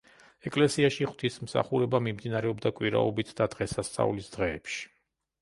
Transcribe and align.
ეკლესიაში 0.49 1.05
ღვთისმსახურება 1.11 1.99
მიმდინარეობდა 2.07 2.73
კვირაობით 2.81 3.35
და 3.43 3.49
დღესასწაულის 3.53 4.33
დღეებში. 4.39 4.83